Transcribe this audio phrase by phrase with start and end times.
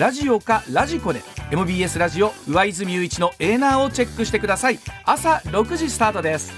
[0.00, 1.20] ラジオかラジコで
[1.50, 4.78] MBS ラジオ上泉雄一のエーナーをチェックしてください。
[5.04, 6.54] 朝6時スタートです。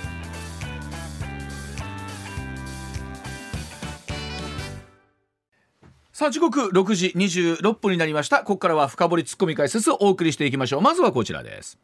[6.13, 8.45] さあ時刻6時26分になりました。
[8.45, 10.81] ここからは深掘りツッコミ解説をお送りしていきましょう。
[10.81, 11.81] まずはこちらです。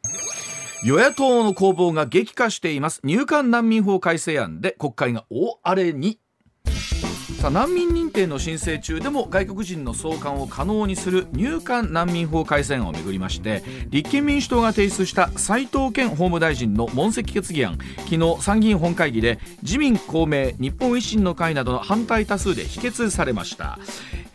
[0.85, 3.01] 与野党の攻防が激化しています。
[3.03, 6.21] 入管難民法改正案で国会が大荒れに
[7.39, 17.77] さあ難民認定の申請中でも外国人の送還を可能にする入管難民法改正案をめぐりまして立憲民主党が提出した斉藤健法務大臣の問責決議案
[18.09, 23.79] 昨日参議院本会議で自民公明日本維新の会などの反対多数で否決されました。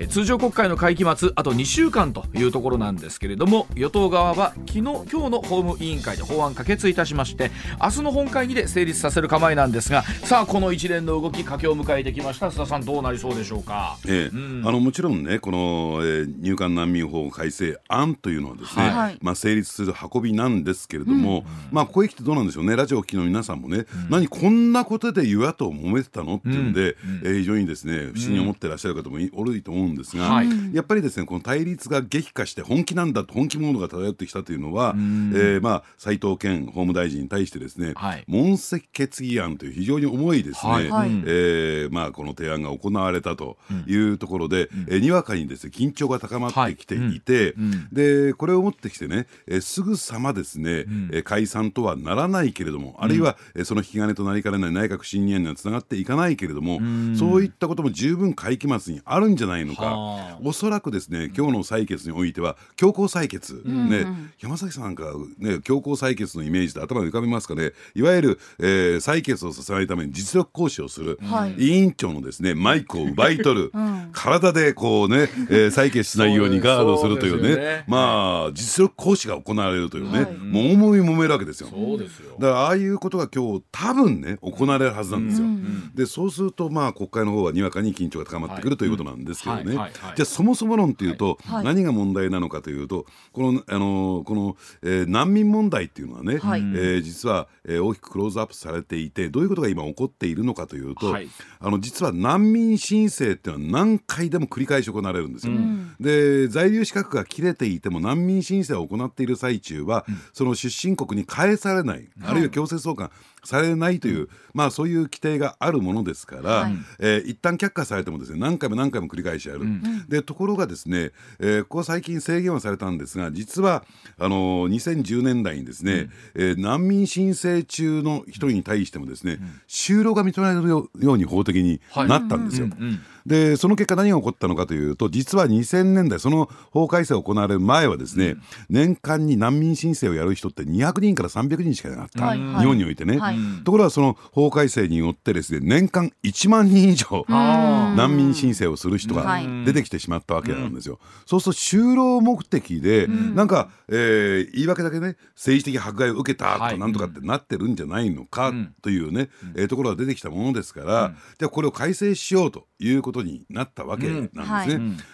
[0.09, 14.37] 通常国会の会期末あと2週間というところなんですけれども与党側は昨日今日の法務委員会で法案可決いたしまして明日の本会議で成立させる構えなんですがさあこの一連の動き佳境を迎えてきました須田さんどうなりそうでしょうか、ええ。
[14.37, 22.77] うん、あのもちろんねこの、えー、入管難民法改正案というのはですね、はい、まあ、成立する運びなんですけれども、うん、まあここへ来てどうなんでしょうね？
[22.77, 26.37] ラジオを聴きの皆さんもね、うん、何こんなことで与野党揉めてたの？
[26.37, 47.55] っていうんで、うん、えー、非常にですね不思議に思ってらっしゃる方もおると思うんですが、はい、やっぱりですねこの対立が激化して本気なんだと本気モードが漂ってきたというのは、えー、まあ斉藤健法務大臣に対してですね、はい、問責決議案という非常に重いですね、はい、えー、まあこの提案が行われたというところで、うん、えにわかにですね緊張が高まってきていて、
[47.93, 56.81] でこれをもってきてね、えすぐさまですね、え解散とはならないけれども、あるいは、えその引き金となりかねない内閣不信任案にはつながっていかないけれども、
[57.17, 60.39] そういったことも十分会期末にあるんじゃないのか。
[60.43, 64.07] おそらくですね今日の採決においては強行採決、うん、ね、
[64.39, 65.05] 山崎さんなんか、
[65.39, 67.73] ね、強行採決のイメージで頭に浮かびますかね。
[67.95, 81.69] いわゆる、えー、採決をさせないために実力行使をする、はい、委員長のですねマイクを奪い取る、うん、体でこうね、えー、採決しないようにガードするというね、ね、まあ実力行使が行われるというね、はい、もう思い揉めるわけですよ。
[81.71, 82.37] そうですよ。
[82.39, 85.47] だからああいうことが今日多分ね行われるはずなんですよ。
[85.47, 89.73] うん、でそうするとまあ国会の方はにわかに緊張が高まってくるということなんですけどね。
[89.73, 89.91] じゃ
[90.23, 101.29] あそもそも論っていうと、はい、何が問題なのかというとこのあのこの、えー、難民問題っていうのはね、はい、えー、実は、えー、大きくクローズアップされていてどういうことが今起こっているのかというと、はい、
[101.61, 105.53] あの実は難民申請っていうのは何回でも繰り返し行われるんですよ。
[105.53, 113.11] うん、で在留資格が切れていても難民申請を行っている最中は、うん、その出身国に返されない、あるいは強制送還
[113.45, 123.85] されないという、うん、まあそういう規定があるものですから、はい、えー、一旦却下されてもですね何回も何回も繰り返しやる、うん、でところがですね、えー、ここ最近制限はされたんですが実は
[124.19, 125.93] あのー、2010年代にですね、
[126.35, 129.39] うん、えー、難民申請中の一人に対してもですね、
[129.69, 132.69] 就労が認められるように法的になったんですよ。
[132.69, 150.99] はいうんうんでその結果何が起こったのかというと実は2000年代その法改正が行われる前はですね、うん、年間に難民申請をやる人って200人から300人しかいなかった、はい、日本においてね、はい、ところがその法改正によってですね年間1万人以上難民申請をする人が出てきてしまったわけなんですよ。
[151.27, 158.53] そうすると就労目的で、うん、なんか、えー、言い訳だけね政治的迫害を受けたとかなんとかってなってるんじゃないのか
[158.83, 164.45] というね、うん、えー、ところが出てきたものですから、うん、じゃあこれを改正しようということになったわけなんですね。
[164.45, 164.69] はい、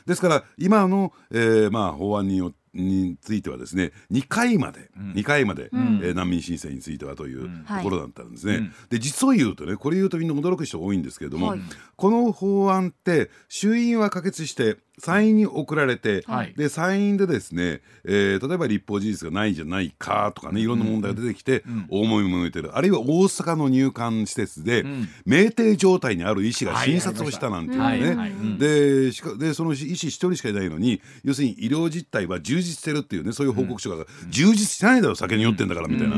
[0.06, 8.56] ですから今の、えーまあ、法案によってについてはですね2回まで、うん、2回まで、うん、えー、難民申請についてはというところだったんですね。
[8.56, 11.60] うん、で実を言うとねこれ言うとみんな驚く人多いんですけれども、はい、
[11.96, 22.76] この法案って衆院は可決して参院に送られて、はい、で参院でですね、えー、例えば立法事実がないんじゃないかとかねいろんな問題が出てきて、大もみもめてる。
[22.76, 24.84] あるいは大阪の入管施設で、
[25.26, 36.16] 酩酊状態にある医師が診察をしたなんていうね、でしかでその医師一人しかいないのに要するに医療実態は充実してるっていうねそういう報告書が、充実してないだろ酒に酔ってんだからみたいな、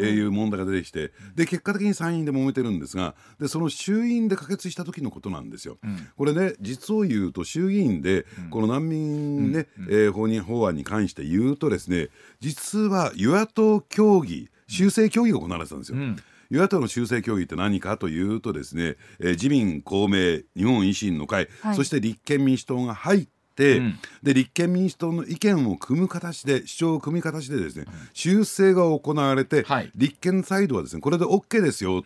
[0.00, 5.78] えいう問題が出てきてで結果的に参院で揉めてるんですがでその衆院で可決した時のことなんですよ。
[6.16, 12.08] これね実を言うと衆議院でこの難民ね、うん、えー、法人法案に関して言うとですね
[12.40, 15.98] 実は与野党協議修正協議が行われてたんですよ。
[15.98, 16.16] うん。
[16.50, 32.02] 与野党の修正協議って何かというとですね、えー、自民公明日本維新の会、はい、そして立憲民主党が入って、うん、で立憲民主党の意見を組む形で主張を組む形でですね、修正が行われて、はい、立憲サイドはですねこれで OK ですよ、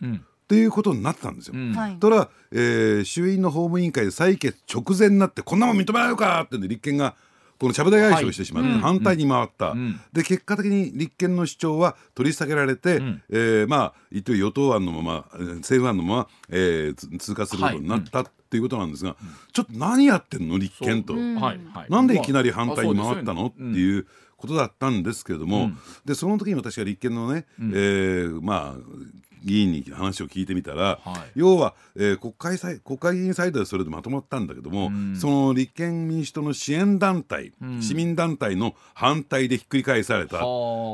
[0.49, 1.53] っていうことになってたんですよ。
[1.55, 7.13] うん、ただ、えー、衆院の法務委員会で採決直前になってこんなもん認められるかってんで立憲が
[7.59, 19.15] このちゃぶ台返しをしてしまって、反対に回った、うん、で結果的に立憲の主張は取り下げられて、うん、えー、まあ一応与党案のまま政府案のまま、えー、通過することになった、っていうことなんですが、
[19.53, 24.07] ちょっと何やってんの立憲と、なんでいきなり反対に回ったの、っていう
[24.37, 25.69] ことだったんですけれども、
[26.05, 29.09] でその時に私が立憲のね、えー、まあ
[29.43, 40.39] 議員に話を聞いてみたら、はい、要は、えー、国会国会議員サイドでそれでまとまったんだけども、うん、その立憲民主党の支援団体、うん、市民団体の反対でひっくり返された。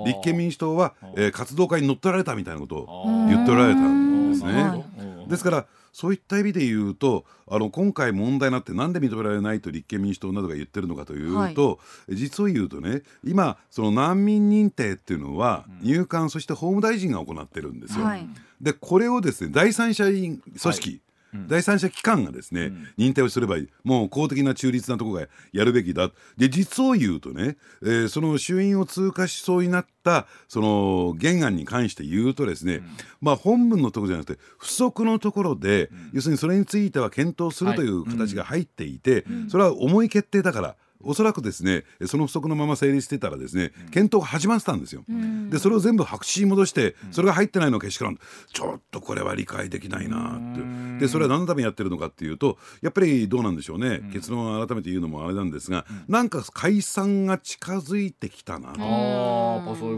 [0.06, 4.86] 立憲民主党は、えー、活動家に乗っ取られたみたいなことを言っておられたんですね。
[5.28, 5.66] ですから
[5.96, 18.04] そういった意味で言うとあの今回問題になってなんで認められないと立憲民主党などが言ってるのかというと、はい、実を言うとね今その難民認定っていうのは入管そして法務大臣が行ってるんですよ。
[18.04, 18.28] はい、
[18.60, 21.02] でこれをですね第三者組織、はい
[21.48, 26.12] 第三者機関がですね、認定をすればいいもう公的な中立なところがやるべきだ。
[26.38, 32.82] で実を言うとね、えー、その衆院を通過しそうになったその原案に関して言うとですね、
[33.22, 45.04] まあ本文のところじゃなくて不足のところで、要するにそれについては検討するという形が入っていて、それは重い決定だからおそらくですねその不足のまま成立してたらですね検討が始まってたんですよ。
[45.50, 48.18] でそれを全部白紙に戻してそれが入ってないのをけしからん。
[48.52, 51.06] ちょっとこれは理解できないなって。
[51.06, 54.02] でそれは何のためにやってるのかっていうとやっぱりどうなんでしょうね。
[54.14, 58.74] 結論を改めて言うのもあれなんですがなんか解散が近づいてきたな。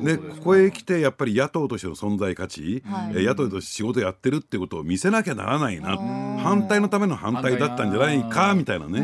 [0.03, 5.97] でここへ来てやっぱり野党としての存在価値、はい、野党として仕事やってるってことを見せなきゃならないな。
[6.37, 9.01] 反対のための反対だったんじゃないかみたいなね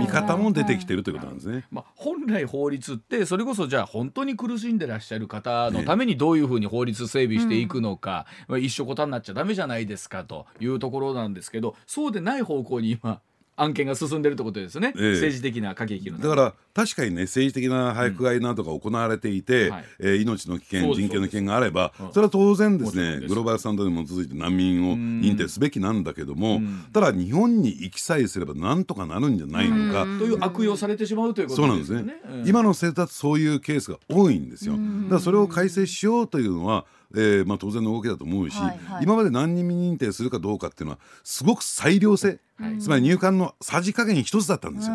[0.00, 1.50] 見方も出てきてるということなんです。
[1.50, 1.64] ね。
[1.70, 13.20] まあ、本来法律ってそれこそじゃあ本当に苦しんでらっしゃる方のためにどういうふうに法律整備していくのか、ね、一緒答になっちゃダメじゃないですかというところなんですけどそうでない方向に今
[13.62, 19.72] 案件が進んでるってことですね、ええ、政治的な駆け引きのだから確かにね政治的な迫害などが行われていて、うん。
[19.72, 26.60] はい、えー、命の危険人権の危険があればそれは当然ですねグローバルスタンドに基づいて難民を認定すべきなんだけども
[26.92, 31.94] ただ日本に行きさえすればなんとかなるんじゃないのかという悪用されてしまうということですね。
[31.94, 34.74] そうなんですね、今の生活そういうケースが多いんですよ。
[34.74, 44.94] だからそれを改正しようというのはえーまあ、当然の動きだと思うし、はいはい、今まで何人認定するかどうかっていうのはすごく裁量性、はい、つまり入管のさじ加減一つだったんですよ。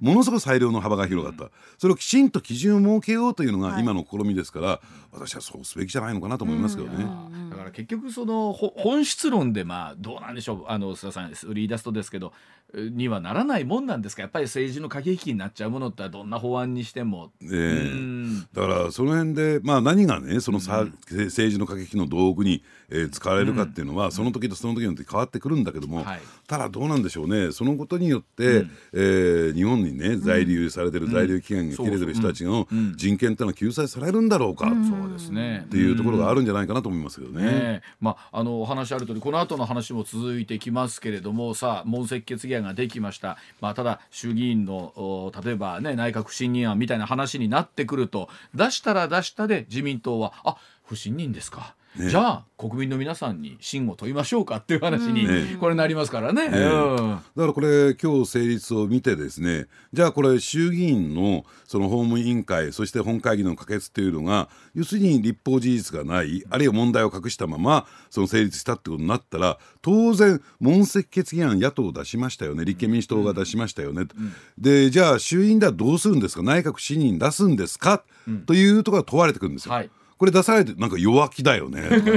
[0.00, 4.78] ものすごく裁量の幅が広かった、それをきちんと基準を設けようというのが今の試みですから、はい、
[5.12, 7.06] 私はそうすべきじゃないのかなと思いますけどね。
[7.50, 10.64] だから結局その本質論でまあどうなんでしょう。
[10.68, 12.32] あの須田さんリーダストですけど
[12.72, 14.22] にはならないもんなんですか？
[14.22, 17.32] やっぱり政治の駆け引きになっちゃうものってどんな法案にしても。
[17.42, 20.90] えー、だからその辺で、まあ、何がねそのさ、うん、
[21.24, 27.50] 政治の駆け引きの道具に、えー、使われるかっていうのは、うん、その時とその時によって変わってくるんだけども、はい、ただどうなんでしょうね。
[27.50, 32.66] そのことによって、うん、えー、日本にね在留されてる、在留期限が切れてる人たちの
[32.96, 35.64] 人権っていうのは救済されるんだろうか、そうですね。
[35.66, 37.44] っていうところがあるんじゃないかなと思いますけどね。
[37.44, 43.36] ねまあ、あのお話ある通りこの後の話も続いてきますけれどもさあ問責決議案ができました。
[43.60, 51.74] まあ、ただ衆議院の例えば、ね、内閣不信任案みたいな話になってくると出したら出したで自民党はあ不信任ですか。
[51.98, 72.64] ね、じゃあ国民の皆さんに信を問いましょうかっていう話にこれなりますからね、だからこれ今日成立を見てですねじゃあこれ衆議院のその法務委員会そして本会議の可決っていうのが要するに立法事実がないあるいは問題を隠したままその成立したってことになったら当然問責決議案野党出しましたよね。
[72.64, 76.42] 立憲民主党が出しましたよね、うん、でじゃあ衆院ではどうするんですか？
[76.44, 79.74] 内閣不信任出すんですか、うん、というところが問われてくるんですよ。
[79.74, 82.08] はいこれ出されてなんか弱気だよねとかね。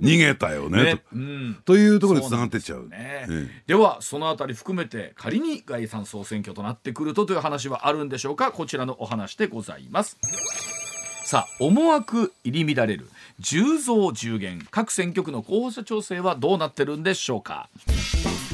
[0.00, 2.88] 逃げたよねと,、うん、というところでつながってっちゃう。
[2.88, 3.28] ね、
[3.68, 8.50] ではそのあたり含めて仮に概算総選挙となってくるとという話はあるんでしょうか？
[8.50, 10.18] こちらのお話でございます。
[11.22, 13.08] さあ思惑入り乱れる。
[13.40, 14.66] 10増10減。
[14.68, 17.68] 各選挙区の候補者調整はどうなってるんでしょうか？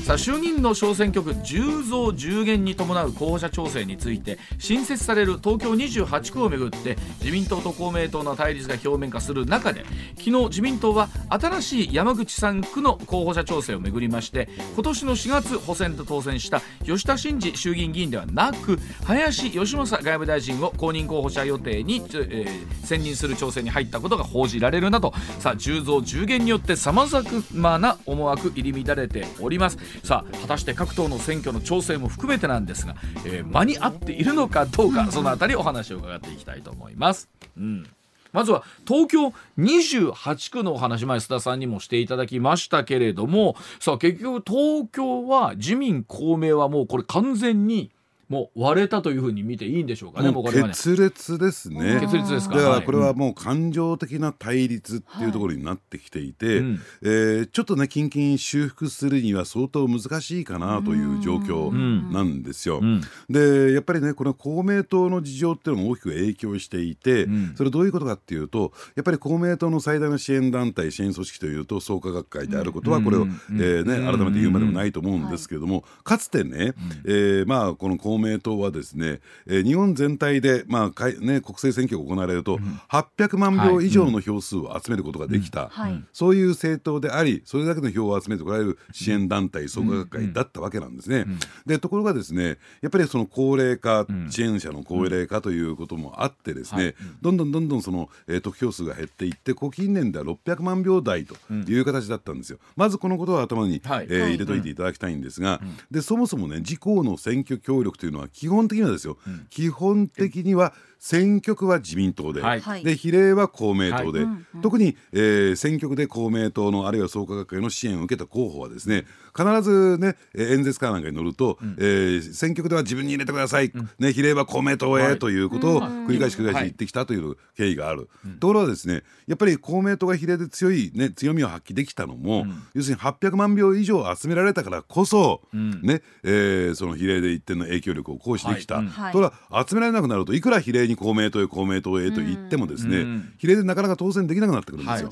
[0.06, 29.95] さあ衆議院の小選挙区10増10減に伴う候補者調整について新設される東京28区をめぐって自民党と公明党の対立が表面化する中で昨日自民党は新しい山口3区の候補者調整をめぐりまして今年の4月補選と当選した吉田真次衆議院議員ではなく林芳正外務大臣を公認候補者予定に、えー、選任する調整に入ったことが報じられるなどさあ10増10減によってさまざまな思惑入り乱れております。
[30.02, 37.28] さあ果たして各党の選挙の調整も含めてなんですが、えー、間に合っているのかどうかその辺りお話を伺っていきたいと思います。
[37.56, 37.86] うん
[38.32, 47.90] まずは東京28区のお話前須田さんにもしていただきましたけれどもさあ結局東京は自民公明はもうこれ完全に
[48.28, 50.30] もう割れたというふうに見ていいんでしょうかね。
[50.30, 52.00] もう決裂ですね。
[52.00, 52.56] 決裂ですか。
[52.56, 56.56] だからこれはもう感情的な対立っていうところになってきていて、はい、
[57.02, 61.72] えー、ちょっとね近々修復するには相当難しいかなという状況
[62.12, 62.80] なんですよ。
[62.82, 91.26] うん、でやっぱりねこの公明党の事情っていうのも大きく影響していて、うん、それどういうことかっていうとやっぱり公明党の最大の支援団体支援組織というと創価学会であることはこれを、えー、ね改めて言うまでもないと思うんですけれども、かつてね、えー、まあこの公明党はですね、えー、日本全体で、まあかいね、国政選挙が行われると、うん、800万票以上の票数を集めることができた、はい、そういう政党でありそれだけの票を集めてこられる支援団体、創価学会だったわけなんですね。
[91.66, 102.58] でところがですねやっぱりその高齢化、支援者の高齢化ということもあってですね、どんどんどんどんその、えー、得票数が減っていってこ近年では600万票台という形だったんですよ。
[102.76, 119.04] まずこのことは頭に、はい、えー、入れといていただきたいんですが、でそもそもね自公の選挙協力というのは基本的にはですよ、うん、基本的には選挙区は自民党ではい、で比例は公明党で、はい、特に、えー、選挙区で公明党のあるいは創価学会の支援を受けた候補はですね
[119.36, 128.08] 必ずね演説かなんかに乗ると、うん、えー、選挙区では自分に入れてください、うん、ね、比例は公明党へ、はい、ということを繰り返し繰り返し言ってきたという経緯がある、
[128.40, 143.04] ところがですねやっぱり公明党が比例で強い、ね、強みを発揮できたのも、要するに800万票以上集められたからこそ、ねえー、その比例で一定の影響力を行使できた、はい、ところが集められなくなるといくら比例に公明党へ公明党へと言ってもですね、
[143.38, 145.10] 比例でなかなか当選できなくなってくるんですよ。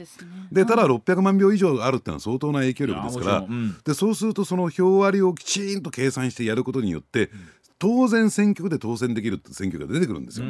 [0.53, 3.47] でただ600万票以上あるっていうのは相当な影響力ですから、
[3.85, 7.31] でそうするとその票割りをきちんと計算してやることによって、
[7.79, 10.47] 当然選挙区で当選できる選挙が出てくるんですよ。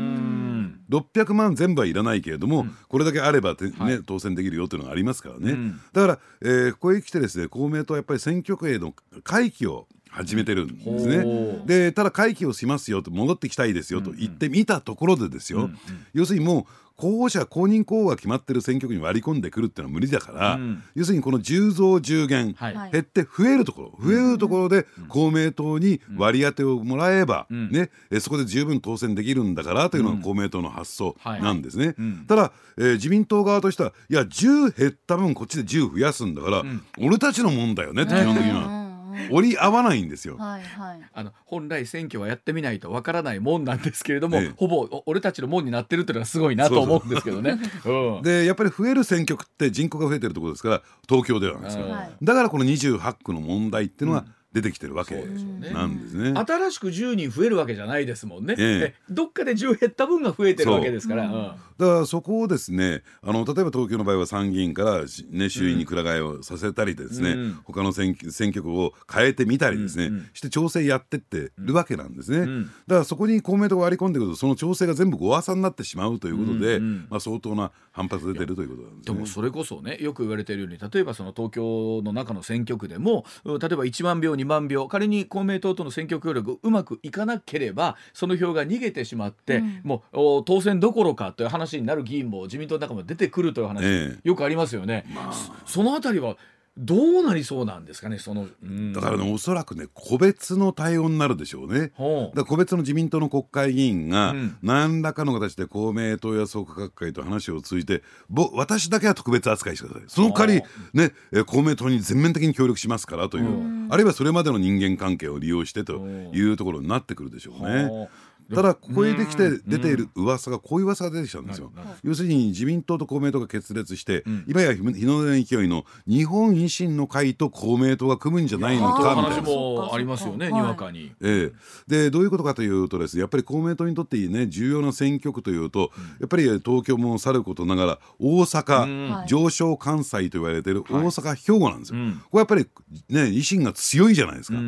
[0.90, 11.62] 600万全部はいらないけれども、うん、これだけあればね、はい、当選できるよというのがありますからね、うん、だから、えー、ここへ来てですね公明党はやっぱり選挙区への回帰を始めてるんですね。
[11.66, 15.78] でただ回帰をしますよと戻ってきたいですよと言ってみたところでですよ、うんうん、
[16.12, 16.64] 要するにもう
[16.96, 27.90] 候補者公認候補が決まってる選挙区に割り込んでくるっていうのは無理だから、うん、要するにこの10増10減、はい、減って増えるところ増えるところで公明党に割り当てをもらえば、うん、ね、
[28.20, 31.96] そこで十分当選できるんだからというのが公明党の発想なんですね。
[32.28, 36.62] ただ、えー、自民党側としてはいや10減った分こっちで10増やすんだから、
[36.98, 38.83] 俺たちのもんだよねって基本的には。
[39.30, 40.36] 折り合わないんですよ。
[40.36, 47.58] はいはい、あの本来選挙はやってみないとわからないもんなんですけれども、ええ、ほぼ俺たちのもんになってるっていうのはすごいなと思うんですけどね。
[47.84, 51.86] うん、でやっぱり増える選挙区って人口が増えてるところですから東京ではなんですよ。
[52.22, 56.32] だからこの28区の問題っていうのは、うん出てきてるわけなんですね。
[56.34, 58.54] 新しく10人増えるわけじゃないですもんね。
[58.56, 61.24] ええ、どっかで10減った分が増えてるわけですから。
[61.24, 61.28] う。
[61.28, 72.38] ん、だからそこをですねあの例えば東京の場合は参議院から、ね、衆院にくら替えをさせたりですね、うん、他の選選挙区を変えてみたりですね、うん、して調整やってってるわけなんですね。
[72.38, 95.04] うん、だからそこに公明党が割り込んでくるとその調整が全部ごわさになってしまうということで、まあ、相当な反発出てるということなんです、ね、でもそれこそねよく言われているように例えばその東京の中の選挙区でも例えば1万票2万票仮に公明党との選挙協力うまくいかなければその票が逃げてしまって、うん、もう当選どころかという話になる議員も自民党の中も出てくるという話、ええ、よくありますよね。
[95.14, 95.32] まあ、
[95.66, 96.36] そのあたりは
[96.76, 101.92] どうなりそうなんですかねその、うん、だからねおそらくね個別の対応になるでしょうね。
[102.34, 110.08] だ個別の自民党の国会議員が、うん、何らかの形で公明党や創価学会と話を通じてぼ私だけは特別扱いしてください。
[110.08, 110.62] その代わり
[110.92, 111.12] ね
[111.46, 118.08] 公明党に全面的に協力しますからという、あるいはそれまでの人間関係を利用してというところになってくるでしょうね。
[118.52, 121.72] ただここへできて出ている噂がこういう噂が出てきたんですよ。
[122.02, 129.22] 要するに自民党と公明党が決裂して、今や日の出の勢いの日本維新の会と公明党が組むんじゃないのかみたいな。
[129.24, 131.12] 話もありますよねにわかに。
[131.22, 131.52] ええ、
[131.86, 140.74] でどういうことかというとですねやっぱり公明党にとってね重要な選挙区というとやっぱり東京もさることながら大阪、上昇関西と言われてい。
[140.74, 141.98] る大阪、兵庫なんですよ。
[142.30, 142.66] これやっぱり
[143.08, 144.58] ね維新が強いじゃないですか。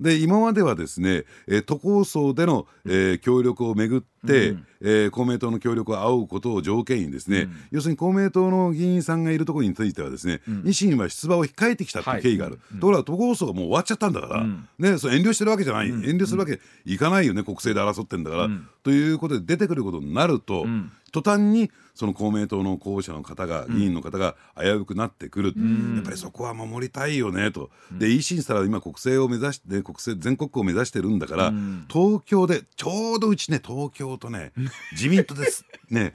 [0.00, 1.24] で今まではですね
[1.66, 14.44] 都構想での、えー、協力をめぐって、うん、えー、公明党の協力を仰ぐことを条件にですね、うん、要するに公明党の議員さんがいるところについてはですね、うん、維新は出馬を控えてきたという経緯がある、はい、ところが都構想がもう終わっちゃったんだから、
[14.78, 18.48] ね、そ遠慮してるわけじゃない、遠慮するわけいかないよね国政で争ってんだから、
[18.84, 20.64] ということで出てくることになると、
[21.10, 25.54] 途端にその公明党の候補者の方が、議員の方が危うくなってくる、
[25.96, 31.52] やっぱりそこは守りたいよねと、で維新したら今国政を目指して国政全国区を目指してるんだから、
[31.90, 34.52] 東京でちょうどうちね東京とね
[34.92, 36.12] 自民党ですね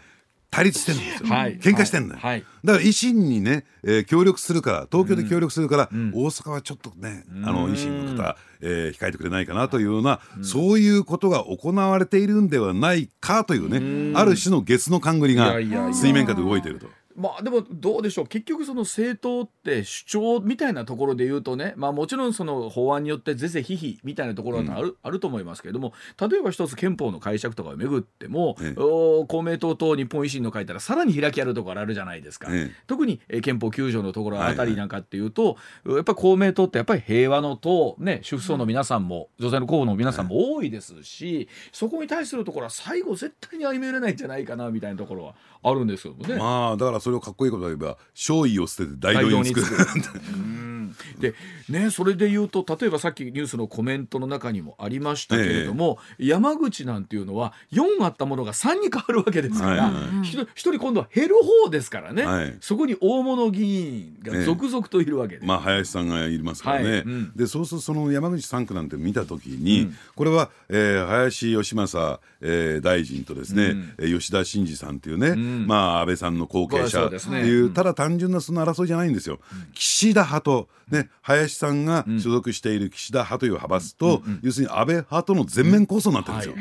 [0.51, 15.55] 対立してるんですよ、はい、喧嘩してんだよ、はい、だから維新にね、えー、協力するから東京で協力するから、うん、大阪はちょっとね、あの維新の方、えー、控えてくれないかなというような、うん、そういうことが行われているんではないかというね、ある種のゲスの勘繰りが
[15.93, 16.87] 水面下で動いていると。
[17.15, 18.27] まあでもどうでしょう。
[18.27, 35.49] 結局その政党って主張みたいなところで言うとねまあもちろんその法案によって是々非々みたいなところはあるうん、あると思いますけれども例えば一つ憲法の解釈とかをめぐっても、ええ、公明党と日本維新の会ったらさらに開きあるところあるじゃないですか、え、特に憲法9条のところあたりなんかっていうと、は
[35.85, 46.39] いはい、やっぱり公明党ってやっぱり平和の党ね主婦層の皆さんも、女性の候補の皆さんも多いですし、そこに対するところは最後絶対に歩み寄れないんじゃないかなみたいなところはあるんですけどね。
[46.39, 49.67] まあだからそれをかっこいいこと言えば勝意を捨てて大道に作る。
[51.19, 51.33] で
[51.69, 67.01] ねそれで言うと例えばさっきニュースのコメントの中にもありましたけれども、ええ、山口なんていうのは4あったものが3に変わるわけですから、はいはい、1人今度は減る方ですからね、はい、そこに大物議員が続々といるわけで、え、まあ林さんがいますからね、はい。
[67.01, 79.39] うん、でそうするとその山口3区なんて見た時に、うん、これは、えー、林芳正、えー、大臣とですね、うん、吉田真次さんというね、うん、まあ安倍さんの後継者っていう、ね、ただ単純なその争いじゃないんですよ。
[79.73, 86.55] 岸田派とね、林さんが所属している岸田派という派閥と、要するに安倍派との全面構想になってるんですよ。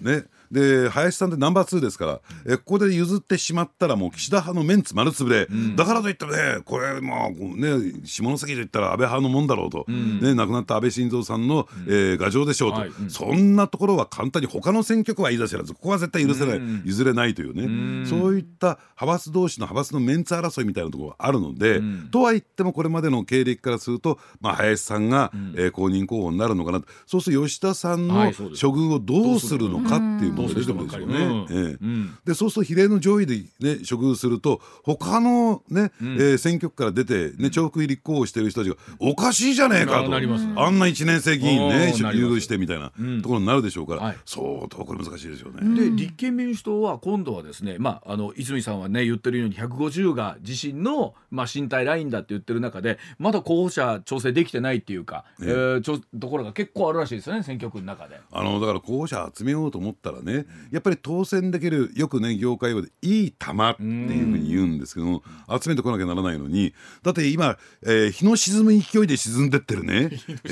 [0.00, 6.32] ね、で林さんってナンバー2ですから、えここで譲ってしまったらもう岸田派のメンツ丸つぶれ、うん、だからといってね
[6.64, 28.20] これまあね下関といったら安倍派のもんだろうと、うん、ね、亡くなった安倍晋三さんの、うん、えー、牙城でしょうと、はい、そんなところは簡単に他の選挙区は言い出せらずここは絶対許せない、譲れないというね、そういった派閥同士の派閥のメンツ争いみたいなところがあるので、とは言ってもこれま de の経歴からすると、まあ、林さんが、うん、えー、公認候補になるのかなそうすると吉田さんの処
[28.68, 32.16] 遇をどうするのかっていう問題ですよね。
[32.24, 40.16] でそうすると比例の上位で、ね、処遇すると他のね、うん、えー、選挙区から出て、ね、重複立候補してる人たちがおかしいじゃねえかと、ね、
[40.56, 42.90] あんな1年生議員ね優遇してみたいな
[43.22, 45.76] ところになるでしょうから、はい、相当これ難しいですよね。
[45.76, 58.20] で立憲民主党は今度はですね、まあ、あの泉さんはね言ってるように150が自身の、まあ、身体ラインだって言ってる中でまだ候補者調整できてないっていうか、ねえー、ちょところが結構あるらしいですよね選挙区の中で。
[58.32, 60.25] あのだから候補者集めようと思ったらね、
[60.70, 65.22] やっぱり当選できるよくね業界用でいい玉っていうふうに言うんですけども
[65.60, 70.10] 集めてこなきゃならないのにだって今、えー、日の沈む勢いで沈んでってるね。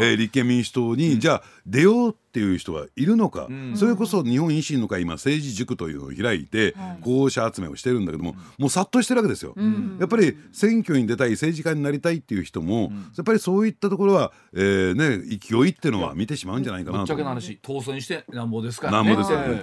[0.00, 16.98] え立憲民主党に、じゃあ出ようってっていう人はいるのか、うん、それこそ日本維新の会今政治塾というのを開いて候補者集めをしてるんだけども、もう殺到してるわけですよ、うん、やっぱり選挙に出たい政治家になりたいっていう人も、やっぱりそういったところは、えーね、勢いっていうのは見てしまうんじゃないかなと。
[16.98, 19.08] ぶっちゃけの話当選してなんぼですからね。
[19.08, 19.62] なんぼですよね、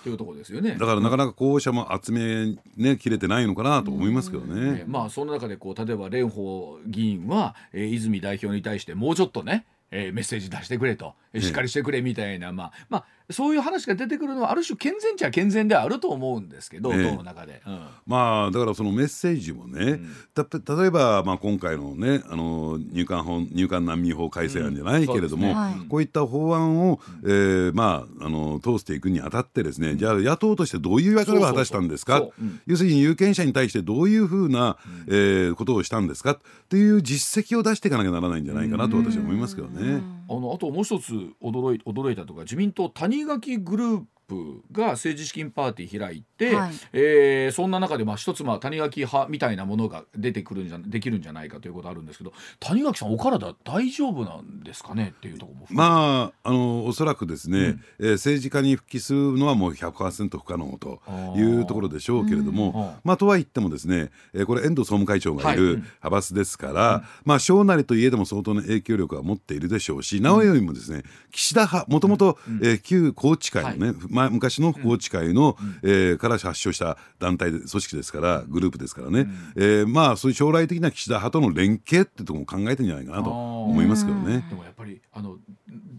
[0.00, 0.76] っていうところですよね。
[0.78, 4.84] だからなかなか候補者も集めね切れてないのかなと思いますけどね。
[4.86, 25.80] まあその中でこう例えば蓮舫議員は、えー、泉代表に対してもうちょっとねえー、メッセージ出してくれと、しっかりしてくれみたいな、まあまあそういう話が出てくるのはある種健全っちゃ健全であると思うんですけど、党の中で、うん、まあだからそのメッセージもね、うん、例えばまあ今回のねあの入管法入管難民法改正案じゃないけれども、うん。
[25.80, 32.22] ねこういった法案を、えー、まああの通していくにあたってですね、じゃあ野党としてどういう役割を果たしたんですか？
[32.66, 34.76] 要するに有権者に対してどういうふうな、
[35.08, 36.32] えー、ことをしたんですか？
[36.32, 36.38] っ
[36.68, 40.02] ていう実績を出していかなきゃならないんじゃないかなと私は思いますけどね。
[40.30, 41.12] あのあともう一つ
[41.42, 61.00] 驚い驚いたとか自民党谷垣グループプが政治資金パーティー開いて、はい、えー、そんな中でまあ一つまあ谷垣派みたいなものが出てくるんじゃできるんじゃないかということあるんですけど谷垣さんお体大丈夫なんですかねっていうところもまああのおそらくですね、うん、えー、政治家に復帰するのはもう100%不可能と
[61.36, 72.38] いうところでしょうけれども、まあとは言ってもですね、えー、これ遠藤総務会長がいる派閥ですから、はい、まあ小なりといえども相当の影響力は持っているでしょうし、なおよりもですね岸田派もともと
[72.82, 84.44] 旧宏池会のね、はいまあ、昔の宏池会の、うん、えー、から発祥した団体組織ですからグループですからね、うん、えー、まあそういう将来的な岸田派との連携ってところも考えてんじゃないかなと思いますけどね。
[84.48, 85.38] でもやっぱりあの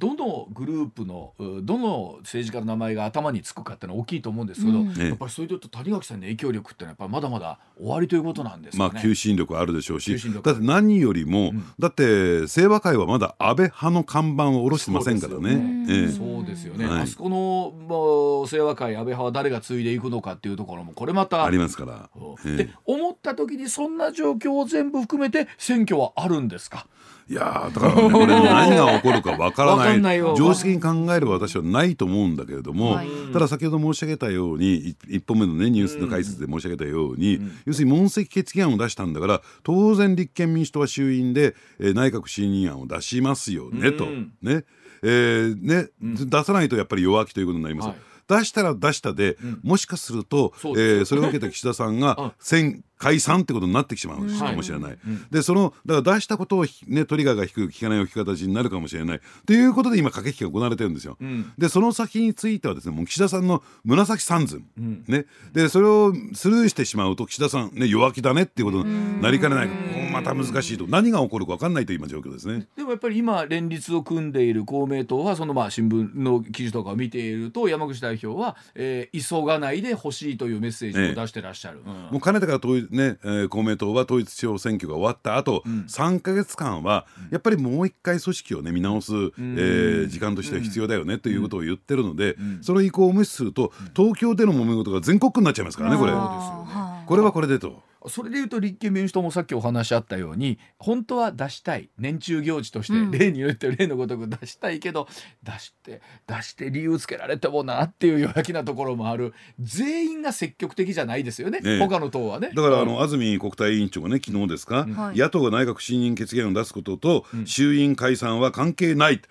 [0.02, 8.90] どのグループのどの政治家の名前が頭につくかってのは大きいと思うんですけど、うん、やっぱりそれでいうと谷垣さんの影響力ってのはやっぱまだまだ終わりということなんですかね。
[8.94, 10.12] まあ求心力あるでしょうし。
[10.42, 16.10] だって何よりも、うん、だって清和会はまだ安倍派の看板を下ろしてませんからね。
[16.18, 22.10] そうですよね、はい、あそこの、清和会安倍派は誰が継いでいくのかっていうところもこれまたありますから。
[22.58, 26.88] で思った時にそんな状況を全部含めて選挙はあるんですか？
[27.32, 30.20] いやだからね これ何が起こるかわからない。
[30.36, 33.08] 常識に考えれば私はないと思うんだけれども、はい。
[33.32, 44.32] ただ先ほど申し上げたようにい一本目のねニュースの解説で申し上げたように、要するに問責決議案を出したんだから当然立憲民主党は衆院で、えー内閣不信任案を出しますよね、とうん。
[44.41, 44.65] ね,、
[45.04, 47.88] えーね出さないとやっぱり弱気ということになります。
[47.88, 47.98] はい。
[48.28, 54.98] 出したら出したで、もしかするとそえーそれを受けた岸田さんが選解散ってことになってしまうかもしれない。
[55.32, 59.22] でそのだから出したことをひ、ね、トリガーが引く引かない置き形になるかもしれない。
[59.48, 61.18] ということで今駆け引きが行われてるんですよ。
[61.26, 61.52] ん。
[61.58, 64.64] でその先についてはですねもう岸田さんの紫三寸、
[65.08, 69.68] ね、でそれをスルーしてしまうと岸田さん、ね、弱気だねっていうことになりかねない
[70.12, 70.86] また難しいと。
[70.88, 72.67] 何が起こるか分かんないという今状況ですね。
[72.76, 81.82] でもやっぱり今連立を組んでいる公明党はそのまあ新聞の記事とかを見ていると山口代表は、えー急がないでほしいというメッセージを出してらっしゃる。
[81.86, 81.93] うん。
[81.93, 96.12] もうかねてから統一、ねえー公明党は統一地方選挙が終わった後、3か月間はやっぱりもう一回組織を、ね、見直す、えー時間としては必要だよねということを言ってるので、その意向を無視すると東京での揉め事が全国区になっちゃいますからねこれ。
[96.12, 96.74] そうですよね。
[96.74, 97.82] はいこれはこれでと。
[98.10, 103.12] それでいうと立憲民主党もさっきお話あったように本当は出したい年中行事として、うん。
[103.12, 105.08] 例によって例のごとく出したいけど
[105.44, 109.34] 出して出して理由つけられてもなっていう弱気なところもある。
[109.60, 111.80] 全員が積極的じゃないですよね、ええ。
[111.80, 112.52] 他の党はね。
[112.54, 115.18] だからあの安住国対委員長がね昨日ですか、はい。
[115.18, 119.22] 野党が内閣不信任決議案を出すことと、衆院解散は関係ない。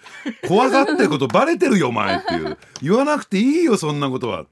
[0.46, 2.56] 怖がってることバレてるよお前っていう。
[2.82, 4.46] 言わなくていいよそんなことは。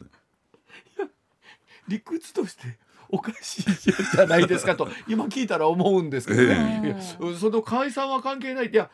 [1.89, 2.79] 理屈として
[3.11, 6.89] おかしいじゃないですかと 今聞いたら思うんですけどね、ええ。
[6.89, 8.71] いやその解散は関係ない。
[8.71, 8.91] いや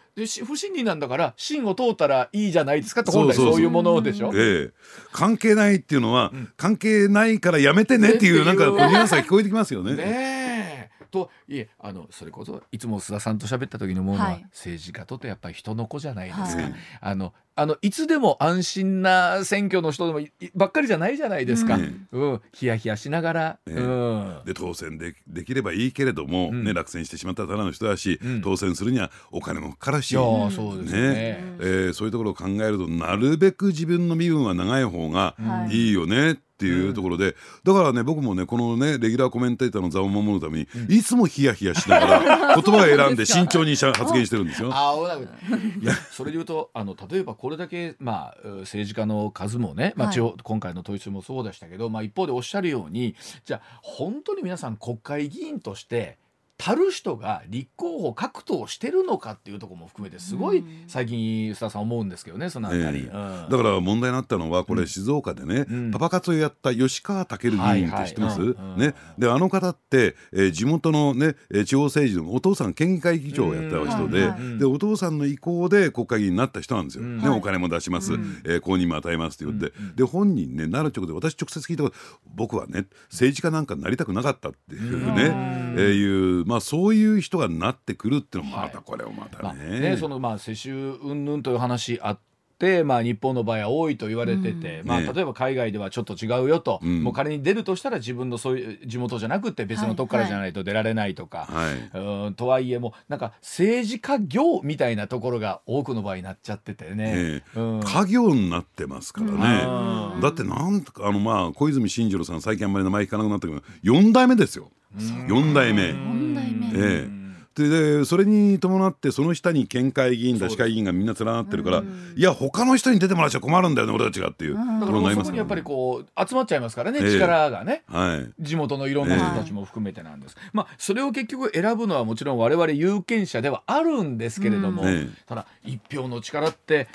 [0.46, 4.30] 不信任なんだから信を通ったらいいじゃないですかと本来そういうものでしょ？
[4.34, 4.72] ええ、
[5.12, 9.94] 関係ないっていうのは、関係ないからやめてねっていうなんかこうニュアンスが聞こえてきますよね。
[9.96, 10.74] ねえ。
[11.10, 14.42] といえあのそれこそいつも須田さんと喋った時に思うのは、はい。
[14.50, 16.74] 政治家とってやっぱり人の子じゃないですか、はい。
[17.00, 21.80] あのあのいつでも安心な選挙の人でもばっかりじゃないじゃないですか、う
[22.12, 22.32] うん。
[22.34, 23.74] んヒヤヒヤしながら、ええ。
[23.74, 24.40] うん。
[24.44, 26.64] で当選でできればいいけれども、ん。
[26.64, 28.42] ね、落選してしまったらただの人だし、うん。
[28.42, 31.08] 当選するにはお金もかかるし、そうですよね。
[31.08, 31.44] ね。
[31.60, 44.70] えーそういうところを考えるとなるべく自分の身分は長い方がはいいいよねっていうところで、だからね僕もねこのねレギュラーコメンテーターの座を守るために、いつもヒヤヒヤしながら 言葉を選んで慎重にしゃ発言してるんですよ。
[44.72, 53.14] ああ、いや、それで言うと、あの、例えばこれだけ、まあ、う政治家の数もね、まあ、はい地方今回の統一もそうでしたけど、まあ、一方でおっしゃるように。
[53.44, 56.16] じゃあ、本当に皆さん国会議員として。
[56.56, 60.84] たる人が立候補格闘してるのかっていうところも含めてすごいうん。
[60.86, 63.16] 最近須田さん思うんですけどねそのあたり、ええ。
[63.16, 63.48] うん。
[63.50, 65.90] だから問題になったのはこれ静岡でね、うん。
[65.90, 68.78] パパ活をやった吉川健議員って知ってます、はいはいうん。
[68.78, 77.18] ね、であの方って、えー地元の、ね、えー地方政治のお父さん県議会議長をやった人で,、うんはいはいでお父さんの意向で国会議員になった人なんですよ、うん。
[77.18, 81.96] ねはいお金も出します、うんえー公認も与えますって言って、うんで本人ねなる直で私直接聞いたこと
[82.34, 85.74] 僕はね政治家なんかになりたくなかったっていうね、うん。
[85.78, 92.18] えーいうまあそういう人がなってくるっていうのもまたこれをまたまあね,、ね、そのまあ世襲云々という話あっ
[92.58, 97.02] て、まあ、日本の場合は多いと言われてて、まあ、うんね例えば海外ではちょっと違うよと、うん。
[97.02, 101.46] もう仮に出るとしたら自分のそういう地元じゃなくて別のとこからじゃないと出られないとか。
[101.50, 101.98] はい。
[101.98, 107.12] うんとはいえもうなんか政治家業みたいなところが多くの場合になっちゃっててね。
[107.16, 107.58] ええ。
[107.58, 107.80] うん。
[107.80, 110.20] 家業になってますからね、うん。
[110.20, 115.88] だってなんとかあのまあ小泉進次郎さん最近あんまり名前聞かなくなったけど4代目ですよ4代目。
[115.88, 116.66] 四代目。
[116.74, 117.14] ええ。
[117.54, 121.84] ででそれに伴ってその下に県会議員だ市会議員がみんな連なってるから、
[122.16, 124.54] いや他の人に出てもらっちゃ困るんだよね俺たちがっていう。
[124.54, 127.12] ところになやっぱりこう集まっちゃいますからね、ええ。
[127.12, 127.84] 力がね。
[127.86, 128.42] はい。
[128.42, 134.82] 地元のいろんな人たちも含めてなんです、まあそれを結局選ぶのはもちろん我々有権者ではあるんですけれども、
[135.26, 136.88] ただ一票の力って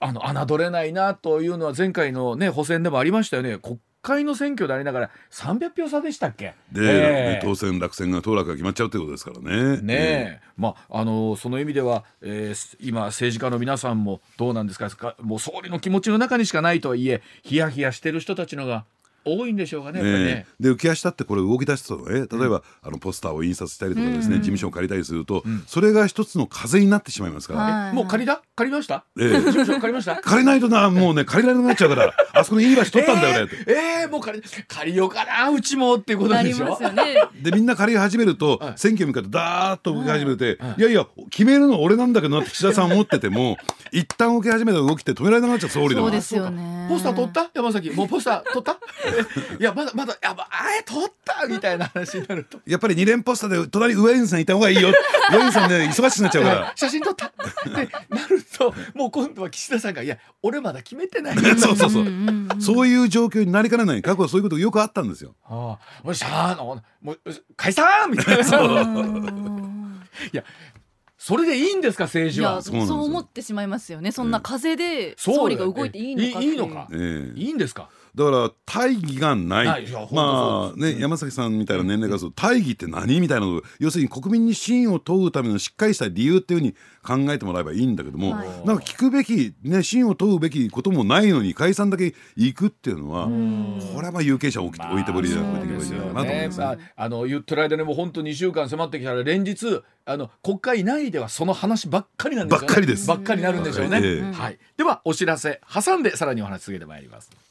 [0.00, 3.58] あの侮れないなというのは前回のね補選でもありましたよね。
[3.58, 6.54] 国会の選挙でありながら300票差でしたっけ？
[6.72, 7.40] で、ええ。
[7.42, 9.82] 当選落選が当落が決まっちゃうということですからね。
[9.82, 15.16] ねえ、まああのその意味では、えー今政治家の皆さんもどうなんですか？
[15.20, 18.84] もう総理の気持ちの中にしかないとはいえヒヤヒヤしてる人たちのが
[19.28, 20.02] 多いんでしょうかね。
[20.02, 20.46] ね。
[20.60, 22.26] で浮き足立ってこれ動き出すとね。
[22.30, 28.42] 例えば、あのポスターを印刷したりとかですね、事務所を借りたりすると、それが一つの風になってしまいますから、もう借りた？
[28.56, 30.16] 借りました、ええ、事務所借りました？
[30.16, 32.12] 借りないとな もうね借りられなくなっちゃうから。
[32.34, 33.52] あそこにいい場所取ったんだよね。
[33.66, 36.78] えー、えー、もう借り借りようかなうちもっていうことでしょ？
[36.92, 40.82] ね、 でみんな借り始めると、はい、選挙に向かってダーッと動き始めて、い。
[40.82, 40.92] やい。
[40.94, 43.56] や決めるの俺なんだけどなって岸田さん思ってても
[43.92, 46.06] 一旦動き始めた動きって止められなくなっちゃう総理でも。
[46.08, 46.86] そうですよね。
[46.88, 47.50] ポスター取った？
[47.54, 47.90] 山崎。
[47.90, 48.78] もうポスター取った？
[49.58, 52.58] いやまだまだやばあえ取ったみたいな話になると。
[52.66, 54.90] やっぱり二連ポスターで隣上泉さんいた方がいいよ。
[55.32, 56.72] 上泉さんね忙しくなっちゃうから。
[56.76, 57.26] 写真撮った。
[57.26, 57.70] って
[58.10, 61.38] なるともう今度は岸田さんがいや俺まだ決めてない。
[61.58, 62.06] そうそうそう。
[62.60, 64.02] そういう状況になりかねない。
[64.02, 65.34] 過去はそういうことよくあったんですよ。
[65.44, 67.18] ああ、もうしゃあのもう
[67.56, 68.98] 解散みたいな。
[70.32, 70.42] いや
[71.16, 72.62] それでいいんですか政治は。
[72.62, 74.12] そう思ってしまいますよね。
[74.12, 77.88] そんな風で総理が動いていいのかいいのか、いいんですか？
[78.14, 102.66] だから大義がないまあね山崎さんみたいな年齢がすると大義って何みたいなの要するに国民に信を問うためのしっかりした理由っていうふうに考えてもらえばいいんだけども、はい、なんか聞くべき、ね、信を問うべきこともないのに解散だけ行くっていうのはこれはまあ有権者を置いてぼりでやっていけばいいんじゃないかなと思います、ねまあ、あの言ってる間にも本当2週間迫ってきたら連日あの国会内ではその話ばっかりなんですよね。
[102.66, 103.06] ばっかりです。
[103.06, 103.98] ばっかりなるんでしょうね。
[103.98, 104.58] えー、はい。
[104.78, 107.47] ではお知らせ挟んでさらにお話続けてまいります。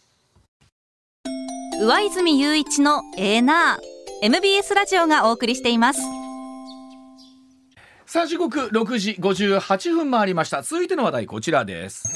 [1.79, 4.25] 上泉雄一のエーナー。
[4.25, 6.01] MBS ラジオがお送りしています。
[8.05, 10.61] さあ時刻6時58分回りました。
[10.61, 12.09] 続いての話題こちらです。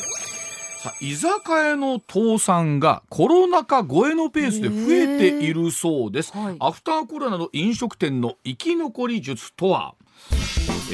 [1.00, 4.76] 居酒屋の倒産がコロナ禍超えのペースで増
[5.16, 9.94] えているそうです、はい、アフターコロナの飲食店の生き残り術とは？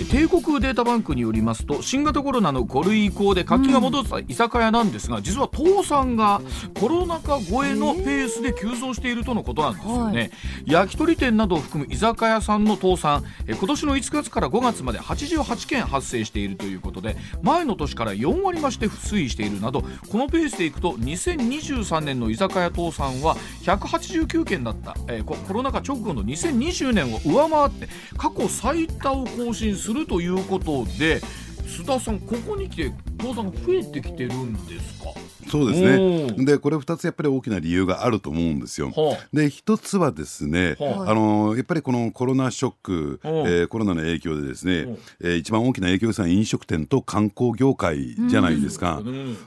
[0.05, 6.41] 帝国データバンクによりますと新型コロナの5類移行で活気が戻った居酒屋なんですが、うん、実は倒産が
[6.79, 10.31] コロナ禍超えのペースで急増しているとのことなんですよね、はい、
[10.65, 31.21] 焼き鳥店などを含む居酒屋さんの倒産今年の1月から5月まで88件発生しているということで前の年から4割増して推移しているなどこのペースでいくと2023年の居酒屋倒産は189件だった、えー、コロナ禍直後の2020年を上回って過去最多を更新するということで
[31.65, 35.09] 須田さんここに来て倒産が増えてきてるんですか？
[35.49, 36.45] そうですね。
[36.45, 38.91] でこれ2つやっぱり大きな理由があると思うんですよ。
[39.31, 49.01] で1つはですね、あのやっぱりこのコロナショック、えー、コロナの影響でですね、えー、一番大きな影響です飲食店と観光業界じゃないですか。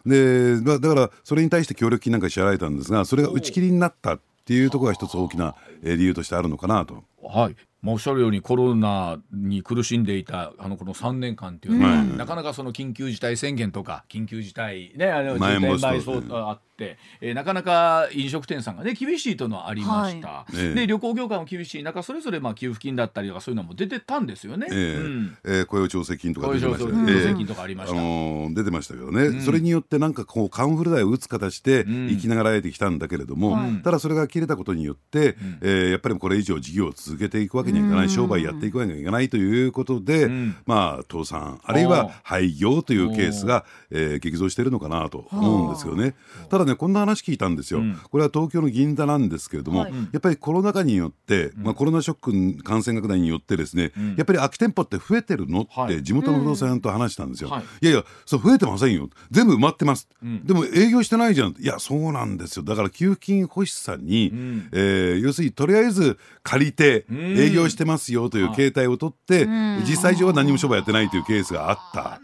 [0.06, 7.04] でだからそれに対して協力金なんか支払えたんですがそれが打ち切りになったっていうところが一つ大きな理由としてあるのかなと。
[7.22, 25.38] はい、まあ、おっしゃるようにコロナに苦しんでいたあのこの3年間っていうのは、うん、なかなかその緊急事態宣言とか緊急事態ねあの重点倍そうあって、えー、なかなか飲食店さんがね厳しいというのはありました、はい、で旅行業界も厳しい中それぞれまあ給付金だったりとかそういうのも出てたんですよね、えーうん。
[25.44, 40.28] えー、雇用調整金とか出てました、ね、雇用調整金とかありました、あのー、出てましたけどね、うん、それによってなんかこうカンフル剤を打つ形で生きながらえてきたんだけれども、うん、ただそれが切れたことによって、うん、えー、やっぱりこれ以上事業を続けていくわけにはいかない、商売やっていくわけにはいかないということで、
[40.66, 46.14] まあ倒産あるいは廃業というケースが、えー、激増しているのかなと思うんですよね。
[46.48, 57.50] ただねこんな話聞いたんですよ、これは東京の銀座なんですけれども、やっぱりコロナ禍によって、まあ、コロナショック感染拡大によってですね、やっぱり空き店舗って増えてるのって地元の不動産屋と話したんですよ。
[57.80, 57.86] い。
[57.86, 59.08] やいやそう増えてませんよ。
[59.30, 60.08] 全部埋まってます、
[60.44, 61.54] でも営業してないじゃん。
[61.58, 62.64] いやそうなんですよ。
[62.64, 64.32] だから給付金欲しさに、
[64.72, 69.46] えー、要するにとりあえず借りて営業してますよという携帯を取って、
[69.84, 72.20] 実際上は何も商売やってないというケースがあった。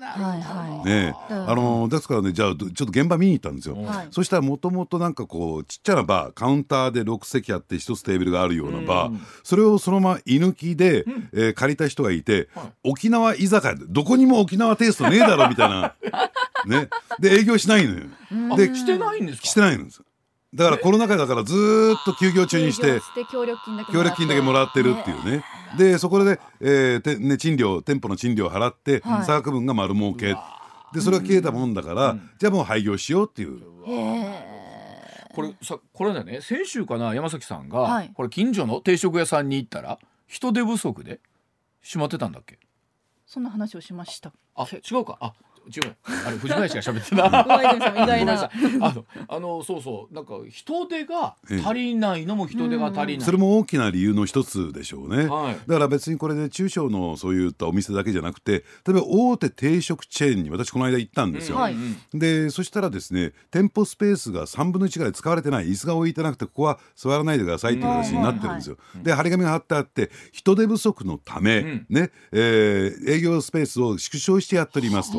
[0.84, 3.76] ね、あのですからねじゃあちょっと現場見に行ったんですよ。
[4.10, 12.48] そしたらもともとなんかこうちっちゃなバーカウンターで6席あって1つテーブルがあるようなバー、それをそのまま居抜きで、え借りた人がいて、
[12.84, 15.94] 沖縄居酒屋どこにも沖縄テイストねえだろみたいな。
[16.66, 16.88] ね、
[17.20, 18.56] で営業しないのよ。
[18.56, 19.46] でしてないんですか？
[19.46, 20.02] してないんです
[20.56, 23.62] だからコロナ禍だからずっと休業中にして協力
[24.16, 25.44] 金だけもらってるっていうね。
[25.76, 30.34] でそこで、えーてね、賃料店舗の賃料を払って、はい、差額分が丸儲け。
[30.94, 33.60] でそれが消えたもんだから、うん、じゃあもう廃業しようっていう。
[35.34, 36.40] これさこれだね。
[36.40, 41.20] 先週かな山崎さんが、はい、これ近所の定食屋さんに行ったら人手不足で
[41.82, 42.58] 閉まってたんだっけ？
[43.26, 45.18] そんな話をしましたあ違うか。
[45.20, 45.34] あ
[45.68, 47.26] 違うあれ藤林が喋ってた。
[48.04, 48.50] 意外な。
[48.80, 50.14] あのあのそうそう。
[50.14, 55.56] なんか人手が足りないのも人手が足りない、それも大きな理由の一つでしょうね、はい。
[55.66, 61.76] だから別にこれで中小のそういったお店だけじゃなくて例えば大手定食チェーンに私この間行ったんですよ、はい。
[62.14, 65.66] でそしたらですね店舗スペースが3分の1ぐらい使われてない。
[65.66, 71.86] 椅子が置いてなくてここは座らないでくださいっていう形になってるんですよ、で張り紙が貼ってあって人手不足のため、ん。
[71.88, 75.18] ねえー営業スペースを縮小してやっておりますと、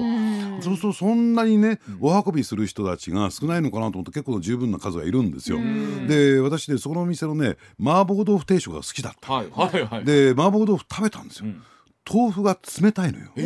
[0.59, 5.59] そうするとそんなにねお運びする人たちが少ないのかなと思って結構十分な数がいるんですよ、
[6.07, 9.33] で私ねそこのお店のね麻婆豆腐定食が好きだった。
[9.33, 10.05] はいはいはい。
[10.05, 11.61] で麻婆豆腐食べたんですよ、ん。
[12.09, 13.41] 豆腐が冷たいのよ、え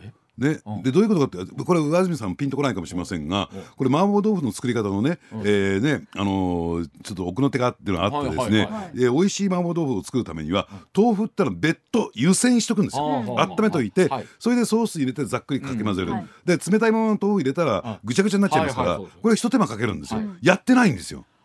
[0.00, 0.10] ー？
[0.38, 13.40] ね、でどういうことかってこれ上泉さんピンとこないかもしれませんがこれ麻婆豆腐の作り方のね,、えーねあのーちょっと奥の手がっていうのがあってですね、はいはいはいえー美味しい麻婆豆腐を作るためには豆腐ってのは別途湯煎しとくんですよ、うん。
[13.40, 14.26] 温めといて、はい。
[14.38, 16.14] それでソース入れてざっくりかき混ぜる、うん。
[16.14, 16.26] はい。
[16.44, 21.20] で冷たいままの豆腐入れたらぐちゃぐちゃになっちゃいますから、はいはいこれ一手間かけるんですよ、やってないんですよ。
[21.20, 21.35] はあ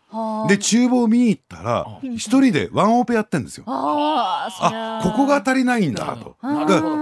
[0.48, 3.64] で厨房見に行ったら一人でワンオペやってんですよ。
[3.66, 6.36] あここが足りないんだと。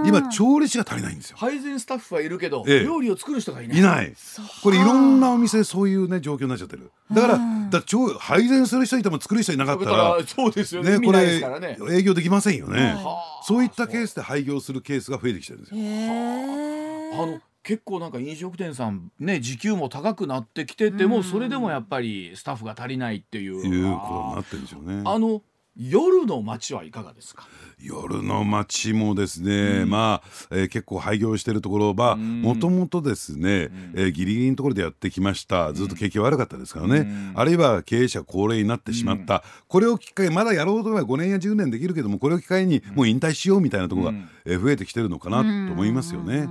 [0.05, 1.37] 今調理師が足りないんですよ。
[1.37, 2.83] 配膳スタッフはいるけど、ええ。
[2.83, 3.77] 料理を作る人がいない。
[3.77, 4.13] いない。
[4.63, 6.91] これいろんなお店そういうね状況になっちゃってる。
[7.11, 10.99] だからだ超配膳する人いても作る人いなかっただらからそうですよね。
[10.99, 11.41] ねこれ
[11.95, 12.93] 営業できませんよね。
[12.93, 13.43] はあ。
[13.43, 15.81] そういったケースで廃業するケースが増えてきてるんですよ。
[17.13, 23.53] あの結構なんか飲食店さんね時給も高くなってきてても、それでもやっぱりスタッフが足りないっていう。
[23.53, 23.73] いうこと
[24.29, 25.03] になってるんでしょうね。
[25.05, 25.41] あの
[25.77, 27.47] 夜の街はいかがですか？
[27.79, 32.41] 夜の街もですね、まあ、えー結構廃業してるところはん。
[32.41, 35.71] もともとですね、えーギリギリのところでやってきました。
[35.71, 46.49] ずっと景気悪かったですからね、あるいは経営者高齢になってしまった、これをきっかけまだやろうと思えば5年や10年できるけどもこれを機会にもう引退しようみたいなところが、えー増えてきてるのかなと思いますよね。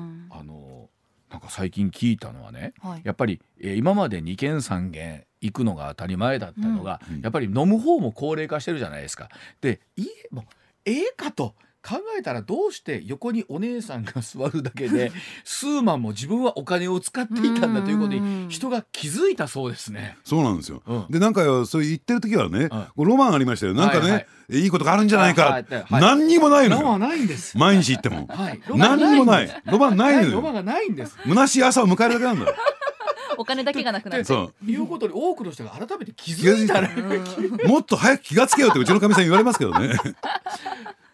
[1.31, 3.03] なんか最近聞いたのはね、はい。
[3.05, 9.29] やっぱり、えー今まで2軒3軒行くのが当たり前だったのが、やっぱり飲む方も高齢化してるじゃないですか。
[9.61, 10.45] で家も
[10.85, 15.13] ええかと考えたらどうして横にお姉さんが座るだけで
[15.45, 20.17] 数万も自分はお金を使っていたんだということに人が気づいたそうですね。
[20.25, 21.07] そうなんですよ、うん。
[21.09, 23.75] でなんかそう言ってる時はね、はいこうロマンありましたよ。
[23.75, 24.27] なんかね、はいはい
[24.61, 24.67] い。
[24.67, 27.57] いことがあるんじゃないか、はいはいはい何にもないのロマンよはないんです。
[27.57, 29.63] 毎日行っても、はい、何にもない。
[29.65, 30.31] ロマンないのよ。
[30.33, 31.17] ロマンがないんです。
[31.25, 32.57] 虚しい朝を迎えるだけなんだよ。
[33.39, 34.25] お金だけがなくなって。
[34.25, 34.71] そう。
[34.71, 36.91] いうことに多くの人が改めて気づいたね。
[37.67, 39.99] もっと早く気がつけよってうちのかみさん言われますけどね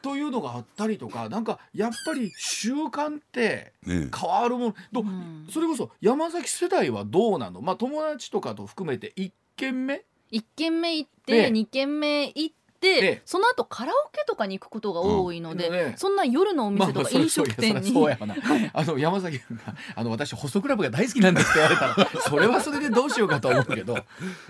[0.06, 4.74] というのがあったりとかなんかやっぱり習慣ってね変わるもの。
[4.92, 5.04] ど
[5.50, 7.60] それこそ山崎世代はどうなの？
[7.60, 10.04] まあ友達とかと含めて1軒目？
[10.30, 15.56] 一軒目行っでて二軒目行ってでその後カラオケとかに行くことが多いのうん。
[15.56, 18.36] で、ねそんな夜のお店とか飲食店に、そうやわな。
[18.74, 23.94] あの山崎君が「あの私ホストクラブが大好きなんです」って言われたら それはそれでどうしようかと思うけど。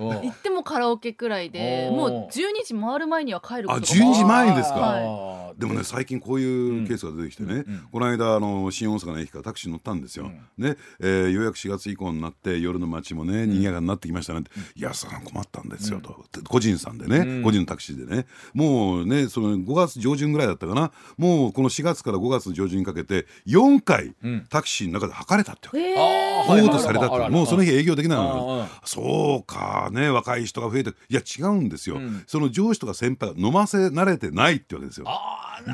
[0.00, 0.04] う。
[0.04, 4.76] ん行ってもカラオケくらいでもう12時回る前には帰ることがあ12時前ですか？
[4.76, 7.88] あーでもね最近こういうケースが出てきてね、うん。
[7.92, 10.76] この間あの新大阪の駅からタクシー乗ったんですよ、ね。
[11.00, 17.42] えーようやく4月以降になって夜の街もね賑やかになってきましたねって「いやさん困ったんですよ」と、個人さんでね、うん。
[17.42, 18.26] 個人のタクシーでね。
[18.54, 20.92] もうねその5月上旬ぐらいだったかな。
[21.18, 24.46] もうこの4月から5月上旬にかけて4回うん。
[24.48, 25.80] タクシーの中で測れたってわけ。
[25.80, 30.10] えあー保護とされたってもうその日日営業できないあのあそうかね。
[30.10, 32.22] 若い人が増えていや違うんですよ、うん。
[32.26, 35.06] その上司とか先輩が飲ませ慣れてないってわけですよ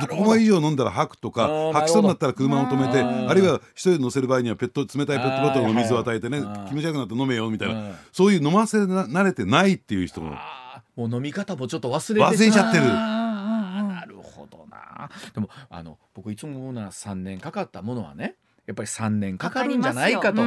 [0.08, 7.90] ここ以上飲んだら吐くとか吐きそうになったら車を止めてあるいは一人で乗せる場合にはペット冷たいペットボトルの水を与えてね気持ち悪くなって飲めよみたいうん。
[7.90, 10.36] なそういう飲ませな慣れてないっていう人も。
[10.96, 12.84] もう飲み方もちょっと忘れて忘れちゃってる。
[12.86, 15.10] なるほどな。
[15.34, 20.42] でもあの僕いつも思うのは3年かかったものはねやっぱり3年かかるんじゃないかと、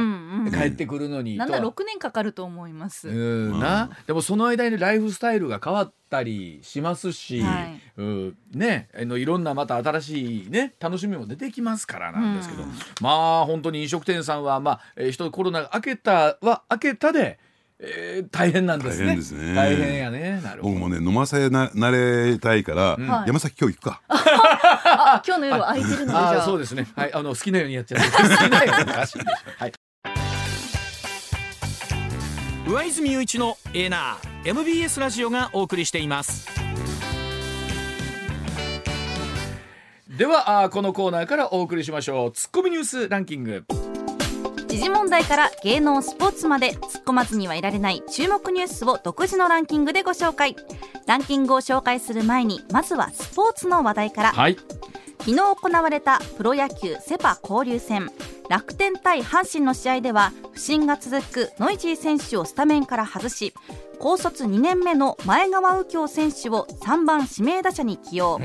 [0.50, 3.60] 帰ってくるのになんだとは6年かかると思います、うん。
[3.60, 7.80] なでもその間にライフスタイルが変わったりしますし、はい。
[7.98, 8.36] うん。
[8.52, 8.88] ね。
[8.98, 12.70] あのいろんなまた新しいね楽しみも出てきますからなんですけど、うん。
[13.02, 17.38] まあ本当に飲食店さんはまあ、えー、人コロナが明けたは明けたで、
[17.78, 19.04] えー大変なんですね。
[19.04, 19.54] 大変ですね。
[19.54, 20.40] 大変やね。
[20.42, 20.74] なるほど。
[20.74, 23.06] 僕もね飲ませな慣れたいから、ん。
[23.06, 23.26] はい。
[23.26, 24.00] 山崎今日行くか。
[24.08, 26.06] あ今日の夜は空いてるの？
[26.06, 26.42] でじあゃあ。
[26.42, 26.86] あそうですね。
[26.96, 27.12] はい。
[27.12, 28.10] あの好きなようにやっちゃって。
[28.10, 29.72] 好きなようにおかしいでしょはい。
[32.66, 36.48] 上泉雄一のエーナー MBS ラジオがお送りしています。
[40.08, 42.32] ではあーこのコーナーからお送りしましょう。
[42.32, 43.64] ツッコミニュースランキング
[44.68, 50.56] 時事問題から芸能スポーツまで突っ込まずにはいられない注目ニュースを独自のランキングでご紹介。
[51.06, 54.32] ランキングを紹介する前にまずはスポーツの話題から。
[54.32, 54.56] はい
[55.18, 58.12] 昨日行われたプロ野球セ・パ交流戦
[58.48, 63.52] 楽天対阪神の試合では不振が続くノイジー選手をスタメンから外し
[63.98, 68.38] 高卒2年目の前川右京選手を3番指名打者に起用、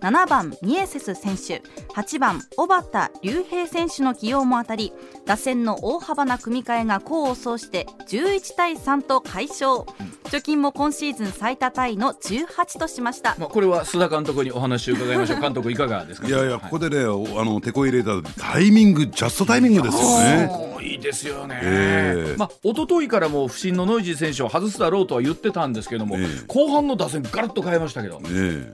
[0.00, 1.62] 7番ミエセス選手
[1.94, 4.94] 8番小畑隆平選手の起用も当たり
[5.26, 9.82] 打線の大幅な組み替えが功を奏して11対3と快勝、
[10.24, 15.40] 貯金も今シーズン最多タイの18としました、まあ、これは須田監督にお話を伺いましょう。
[15.40, 16.28] 監督いかがですか？
[16.28, 17.04] いやいや、ここでねあ
[17.44, 20.74] の手こ入れたタイミングジャストタイミングですよね。
[20.82, 22.36] いいですよね、ええ。
[22.36, 26.26] まあ一昨日からもう不振のノイジー選手を外すだろうとは言ってたんですけども、ええ。
[26.46, 28.72] 後半の打線ガラッと変えましたけど、ねえ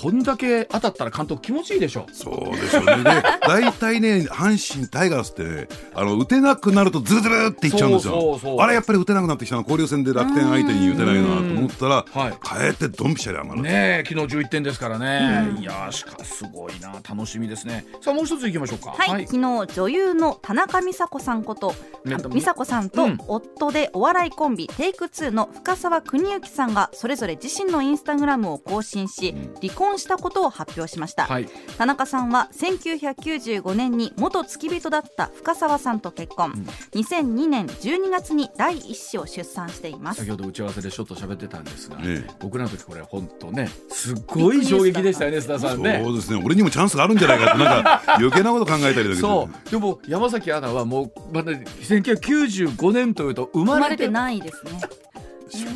[0.00, 2.06] こんだけ当たったら監督気持ちいいでしょ。
[2.10, 3.04] そうですよね。
[3.04, 8.12] で、 大体ね、阪神タイガースってね、あの打てなくなるとズルズルっていっちゃうんですよ。
[8.14, 8.60] そうそうそう。
[8.60, 12.34] あれやっぱり打てなくなってきたの交流戦で楽天相手に打てないなと思ったら、はい。
[12.60, 13.60] 変えてドンピシャリ上がる。
[13.60, 16.94] ねえ昨日11点ですからね、いやーしかすごいな。
[17.06, 17.84] 楽しみですね。
[18.00, 18.94] さあもう一ついきましょうか。
[18.96, 21.74] はい、昨日女優の田中美佐子さんこと、
[22.06, 23.18] ねあの美佐子さんとうん。
[23.28, 31.48] 夫でお笑いコンビ、テイク2の深澤邦之さんがそれぞれ自身のインスタグラムを更新し、離婚したことを発表しました、はい。
[31.78, 36.52] 田中さんは1995年に元付き人だった深澤さんと結婚、
[36.92, 40.20] 2002年12月に第一子を出産しています。
[40.20, 42.30] 先ほど打ち合わせでちょっと喋ってたんですが、ええ。
[42.40, 46.02] 僕らの時これ本当ねすっごい衝撃でしたよね須田さんね。
[46.04, 46.42] そうですね。
[46.44, 49.14] 俺にもチャンスがあるんじゃないかってなんか余計なこと考えたりだけど。
[49.16, 49.70] そう。
[49.70, 54.72] でも山崎アナはもうまだ1995年というと生生まれまれててないですね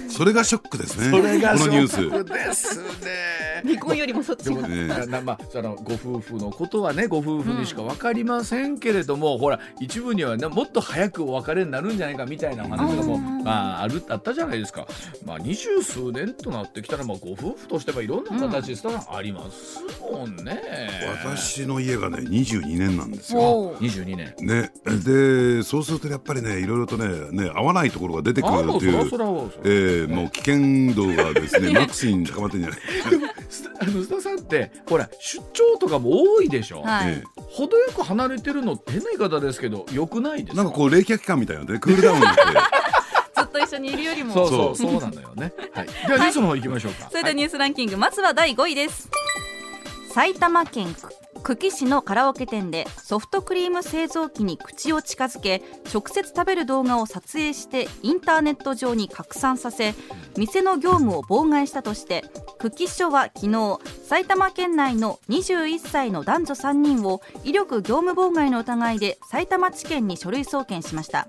[0.08, 1.10] それがショックですね。
[1.10, 1.94] それがこのニュース。
[1.94, 3.62] ショックですね。
[3.64, 4.66] 離婚よりもそっちが。
[4.68, 14.86] ねまあそのご夫婦のことはねご夫婦にしか分かりませんけれども、ほら一部にはねもっと早くお別れになるんじゃないかみたいなお話とかも、まああるあったじゃないですか。
[15.24, 20.62] まあ二十数年となってきたらまあご夫婦としてはいろんな形でさ、ありますもんね。
[21.24, 23.40] 私の家がね22年なんですよ。
[23.40, 24.34] おー22年。
[24.40, 24.70] ね、
[25.04, 28.80] でそうするとやっぱりねいろいろとねね合わないところが出てくああもう。
[28.80, 32.78] そらるというそらそらえー、もう危険度がですね マックスに高まってんじゃない。
[33.48, 42.42] すあの須田さんってほら出張とかも多いでしょ、はい、え程よく離れてるのって変な言い方ですけどよくないですなんかこう冷却期間みたいなのでクールダウンして。
[43.34, 44.32] ずっと一緒にいるよりも。
[44.32, 49.08] そうそうそうなのよね、はい、 ではニュースの方行きましょうか、それではニュースランキング、まずは第5位です。
[50.12, 50.94] 埼玉県
[51.44, 55.60] 久喜市のカラオケ店でソフトクリーム製造機に口を近づけ
[55.92, 59.94] 直接食べる動画を撮影してインターネット上に拡散させ
[60.38, 62.24] 店の業務を妨害したとして
[62.58, 63.78] 久喜署は昨日
[64.08, 71.28] 埼玉県内の21歳の男女3人を威力業務妨害の疑いで埼玉地検に書類送検しました、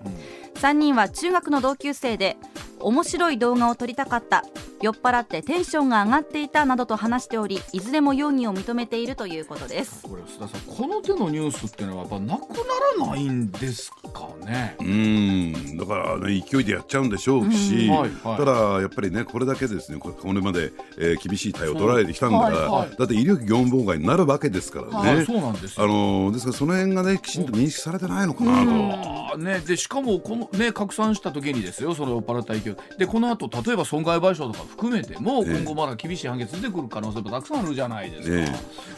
[0.56, 2.38] 3人は中学の同級生で
[2.86, 4.44] 面白い動画を撮りたかった。
[4.80, 10.04] 酔っ払ってテンションが上がっていたなどと話しておりいずれも容疑を認めているということです。
[10.04, 12.58] これ須田さんこの手のニュースっていうのはやっぱなくな
[13.00, 14.76] らないんですかね？
[14.80, 18.38] うーんだからね勢いでやっちゃうんでしょうし、うんはいはい。
[18.38, 22.96] ただやっぱりねこれだけですねここれまで、えー厳しい対応を取られてきたんだから、はいはい。
[22.96, 25.86] だって威力業務妨害になるわけですからね、はいそうなんですよ。
[25.86, 29.38] あのーですからその辺がねきちんと認識されてないのかなと。
[29.40, 35.56] ね、でしかもこの、ね、拡散した時にですよそれを酔っ払った勢いでこの後例えば損害賠償とか含めてもええ。
[35.58, 38.54] 今後まだ厳しい判決出てくる可能性もたくさんあるじゃないですか。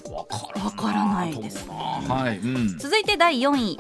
[0.10, 3.80] えわからわからないですと思うなはい、うん、続いて第4位。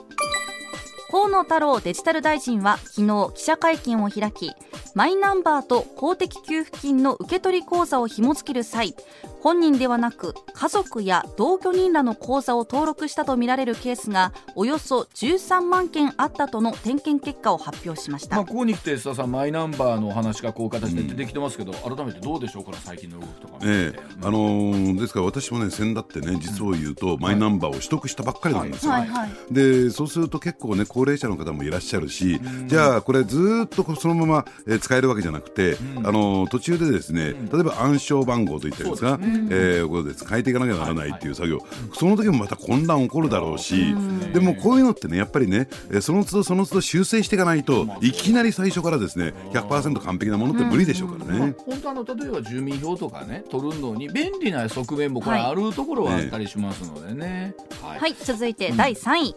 [1.10, 4.52] 河野太郎デジタル大臣は昨日記者会見を開き
[4.94, 8.94] マイナンバーと公的給付金の受け取り口座を紐付ける際
[9.42, 23.60] 本人ではなく家族や同居人らの口座を登録したとみられるケースがおよそ13万件あったとの点検結果を発表しました、まあ、ここに来て須田さんマイナンバーのお話がこういう形で出てきてますけど、改めてどうでしょうこの最近の動きとか。
[23.64, 28.92] ええあのーですから私もね先だってね実を言うと、マイナンバーを取得したばっかりなんですよ。
[28.92, 29.08] はい。
[29.08, 39.20] はいでそうすると結構ね高齢者の方もいらっしゃるし、じゃあこれずーっとそのまま、えー使えるわけじゃなくて、あのー途中でですね、例えば暗証番号といったんですか、
[39.50, 41.60] えーここで変えていかなきゃならないっていう作業、
[41.94, 43.96] その時もまた混乱起こるだろうし、
[44.34, 51.56] でもこういうのってねやっぱりね、えーその都度その都度修正していかないといきなり最初からですね100%完璧なものって無理でしょうからね。
[51.66, 57.56] 本当あの例えば住民票とかね取るのに便利な側面もこれあるところはあったりしますのでね。
[57.82, 58.00] はい。
[58.00, 59.36] はい、続いて第3位、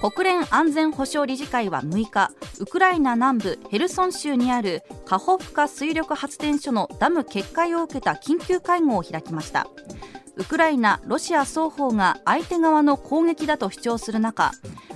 [0.00, 2.30] 国連安全保障理事会は6日
[2.60, 9.66] ウクライナ南部ヘルソン州にあるカホフカ水力発電所のダム決壊を受けた緊急会合を開きました。
[10.36, 14.52] ウクライナ、ロシア双方が相手側の攻撃だと主張する中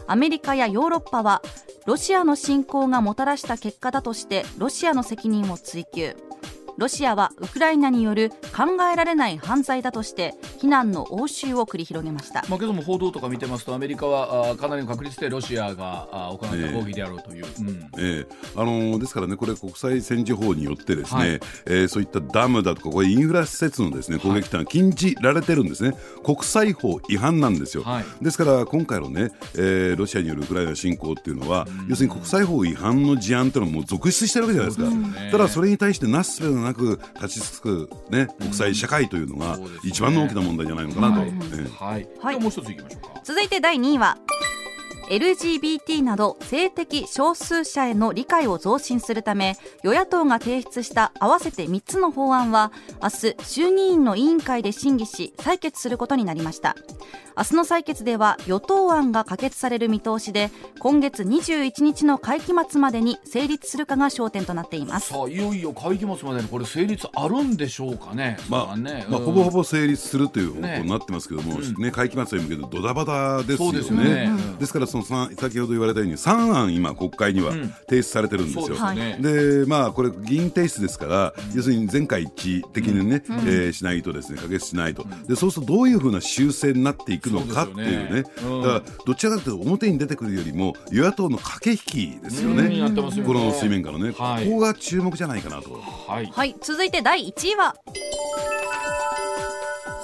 [0.07, 1.43] アメリカやヨーロッパは
[1.85, 6.15] ロシアの侵攻がもたらした結果だとしてロシアの責任を追及。
[6.79, 12.45] ロシアはウクライナによる考えられない犯罪だとして非難の応酬を繰り広げました。
[12.49, 17.91] まあ、けども報道とか見てますとアメリカはあかなりの確率でロシアがあ行った攻撃であろうという、うん。
[17.99, 18.27] ええ。
[18.55, 21.41] あのーですからね、これ、国際戦時法によって、ですね、はい。
[21.67, 25.95] えーそういったダムだとか、これ、インフラ施設のですね攻撃というのは禁じられてるんですね、
[26.25, 27.83] 国際法違反なんですよ。
[27.83, 28.05] はい。
[28.23, 35.21] ですから、今回のね、えーロシアによるウクライナ侵攻っていうのは、要するに国際法違反の事案っていうのはもう続出してるわけじゃないですか。
[35.25, 35.29] ね。
[35.33, 41.21] ただ、それに対してなすすべがなく立ちつく、ね、国際社会というのが一番の大きな問題じゃないのかなと。
[41.21, 41.29] はい。
[41.29, 42.19] ええ。
[42.21, 43.21] はい、もう一ついきましょうか。
[43.25, 44.19] 続いて第2位は
[45.13, 56.77] LGBT など性的少数者への理解を増進するため与野党が提出した合わせて3つの法案は明日衆議院の委員会で審議し採決することになりました。
[57.37, 60.51] 明日の採決では与党案が可決される見通しで
[60.81, 65.09] 今月21日の会期末までに成立するかが焦点となっています。
[65.09, 68.37] さあいよいよ会期末までにこれ成立あるんでしょうかね。
[68.49, 69.27] まあねまあ、うん。
[69.27, 70.81] ほぼほぼ成立するという方向ね。
[70.83, 73.73] になってますけども、ね会期末に向けてドタバタですよね。
[73.73, 74.25] そうですよね。
[74.29, 74.59] うん。
[74.59, 77.73] ですからそのさ先ほど言われたように3案今国会にはん。
[77.89, 78.63] 提出されてるんですよ。
[78.63, 88.23] そうですよね、でまあこれ議員提出ですから、要するに全会一致的にね、えーしないとですね可決しないと、でそうするとどういうふうな修正になっていくのかっていうね。
[88.23, 88.63] ねうん。
[88.63, 93.33] だからどちらかというと表に出てくるよりも与野党の駆け引きですようんね、やってますよね。
[93.33, 94.47] この水面下のね、はい。
[94.47, 95.81] ここが注目じゃないかなと。
[96.09, 96.27] はい。
[96.27, 96.57] はい。
[96.61, 97.75] 続いて第1位は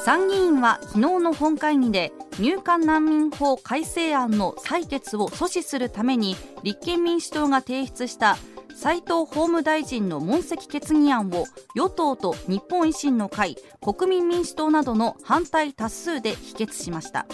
[0.08, 8.38] 参議院は昨日の本会議で入管難民法改正案の採決を阻止するために立憲民主党が提出した
[8.74, 11.44] 斉藤法務大臣の問責決議案を
[11.74, 17.26] 与党と日本維新の会国民民主党などの反対多数で否決しました。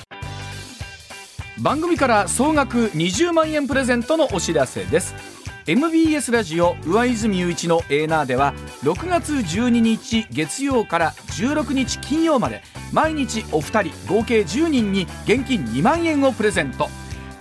[1.62, 5.33] 番組から総額20万円プレゼントのお知らせです。
[5.66, 8.52] MBS ラジオ上泉雄一のエーナーでは
[8.82, 12.60] 6月12日月曜から16日金曜まで
[12.92, 16.90] 毎日お二人合計10人に現金2万円をプレゼント。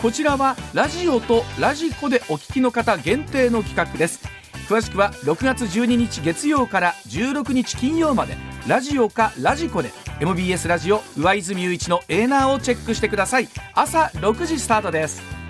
[0.01, 4.21] こちらはラジオとラジコでお聞きの方限定の企画です。
[4.69, 13.49] 詳しくは6月12日月曜から16日金曜までラジオかラジコで MBS ラジオ上泉雄一のエーナーをチェックしてください。
[13.73, 15.42] 朝6時スタートです。